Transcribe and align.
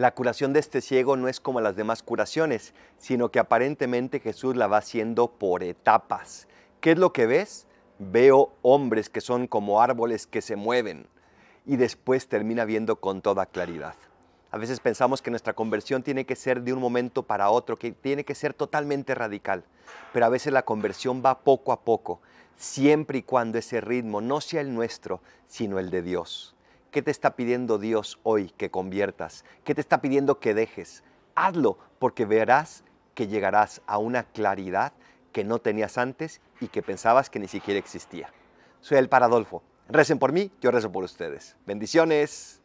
La 0.00 0.12
curación 0.14 0.54
de 0.54 0.60
este 0.60 0.80
ciego 0.80 1.18
no 1.18 1.28
es 1.28 1.40
como 1.40 1.60
las 1.60 1.76
demás 1.76 2.02
curaciones, 2.02 2.72
sino 2.96 3.30
que 3.30 3.38
aparentemente 3.38 4.18
Jesús 4.18 4.56
la 4.56 4.66
va 4.66 4.78
haciendo 4.78 5.30
por 5.30 5.62
etapas. 5.62 6.48
¿Qué 6.80 6.92
es 6.92 6.98
lo 6.98 7.12
que 7.12 7.26
ves? 7.26 7.66
Veo 7.98 8.50
hombres 8.62 9.10
que 9.10 9.20
son 9.20 9.46
como 9.46 9.82
árboles 9.82 10.26
que 10.26 10.40
se 10.40 10.56
mueven 10.56 11.06
y 11.66 11.76
después 11.76 12.28
termina 12.28 12.64
viendo 12.64 12.96
con 12.96 13.20
toda 13.20 13.44
claridad. 13.44 13.94
A 14.50 14.56
veces 14.56 14.80
pensamos 14.80 15.20
que 15.20 15.30
nuestra 15.30 15.52
conversión 15.52 16.02
tiene 16.02 16.24
que 16.24 16.34
ser 16.34 16.62
de 16.62 16.72
un 16.72 16.80
momento 16.80 17.22
para 17.22 17.50
otro, 17.50 17.76
que 17.76 17.92
tiene 17.92 18.24
que 18.24 18.34
ser 18.34 18.54
totalmente 18.54 19.14
radical, 19.14 19.64
pero 20.14 20.24
a 20.24 20.30
veces 20.30 20.54
la 20.54 20.62
conversión 20.62 21.22
va 21.22 21.40
poco 21.40 21.72
a 21.72 21.82
poco, 21.82 22.22
siempre 22.56 23.18
y 23.18 23.22
cuando 23.22 23.58
ese 23.58 23.82
ritmo 23.82 24.22
no 24.22 24.40
sea 24.40 24.62
el 24.62 24.72
nuestro, 24.72 25.20
sino 25.46 25.78
el 25.78 25.90
de 25.90 26.00
Dios. 26.00 26.56
¿Qué 26.90 27.02
te 27.02 27.12
está 27.12 27.36
pidiendo 27.36 27.78
Dios 27.78 28.18
hoy 28.24 28.50
que 28.56 28.72
conviertas? 28.72 29.44
¿Qué 29.62 29.76
te 29.76 29.80
está 29.80 30.00
pidiendo 30.00 30.40
que 30.40 30.54
dejes? 30.54 31.04
Hazlo 31.36 31.78
porque 32.00 32.24
verás 32.24 32.82
que 33.14 33.28
llegarás 33.28 33.80
a 33.86 33.98
una 33.98 34.24
claridad 34.24 34.92
que 35.32 35.44
no 35.44 35.60
tenías 35.60 35.98
antes 35.98 36.40
y 36.60 36.66
que 36.66 36.82
pensabas 36.82 37.30
que 37.30 37.38
ni 37.38 37.46
siquiera 37.46 37.78
existía. 37.78 38.32
Soy 38.80 38.98
el 38.98 39.08
Paradolfo. 39.08 39.62
Recen 39.88 40.18
por 40.18 40.32
mí, 40.32 40.50
yo 40.60 40.72
rezo 40.72 40.90
por 40.90 41.04
ustedes. 41.04 41.56
Bendiciones. 41.64 42.59